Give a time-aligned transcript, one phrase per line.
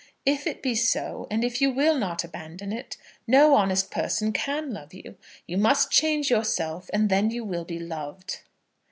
[0.25, 4.73] "If it be so, and if you will not abandon it, no honest person can
[4.73, 5.15] love you.
[5.45, 8.39] You must change yourself, and then you will be loved."